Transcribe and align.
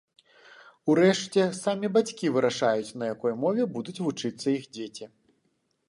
Урэшце, 0.93 1.41
самі 1.65 1.91
бацькі 1.97 2.33
вырашаюць, 2.37 2.95
на 3.03 3.13
якой 3.13 3.39
мове 3.45 3.71
будуць 3.75 3.99
вучыцца 4.07 4.47
іх 4.57 4.63
дзеці. 4.81 5.05